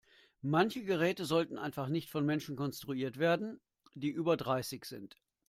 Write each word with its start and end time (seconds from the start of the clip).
Manche 0.41 0.83
Geräte 0.83 1.25
sollten 1.25 1.59
einfach 1.59 1.87
nicht 1.87 2.09
von 2.09 2.25
Menschen 2.25 2.55
konstruiert 2.55 3.19
werden, 3.19 3.61
die 3.93 4.09
über 4.09 4.35
dreißig 4.35 4.83
sind. 4.85 5.15